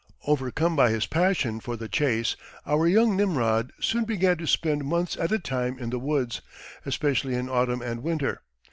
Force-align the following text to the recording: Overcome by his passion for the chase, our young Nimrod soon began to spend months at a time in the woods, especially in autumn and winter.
Overcome 0.25 0.75
by 0.75 0.89
his 0.89 1.05
passion 1.05 1.59
for 1.59 1.77
the 1.77 1.87
chase, 1.87 2.35
our 2.65 2.87
young 2.87 3.15
Nimrod 3.15 3.71
soon 3.79 4.03
began 4.03 4.35
to 4.37 4.47
spend 4.47 4.83
months 4.83 5.15
at 5.15 5.31
a 5.31 5.37
time 5.37 5.77
in 5.77 5.91
the 5.91 5.99
woods, 5.99 6.41
especially 6.87 7.35
in 7.35 7.47
autumn 7.47 7.83
and 7.83 8.01
winter. 8.01 8.41